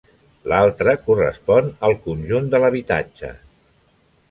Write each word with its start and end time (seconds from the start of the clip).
L'altra 0.51 0.93
correspon 1.09 1.69
al 1.89 1.95
conjunt 2.07 2.51
de 2.55 2.65
l'habitatge. 2.65 3.33